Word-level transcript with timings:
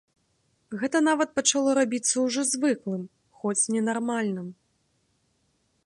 Гэта 0.83 1.01
нават 1.07 1.29
пачало 1.39 1.75
рабіцца 1.79 2.15
ўжо 2.29 2.41
звыклым, 2.53 3.03
хоць 3.43 3.69
ненармальным. 3.77 4.47